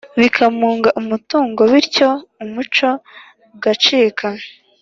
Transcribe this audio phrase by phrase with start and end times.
[0.19, 2.09] bikamunga umutungo bityo
[2.43, 2.89] umuco
[3.53, 4.27] ugacika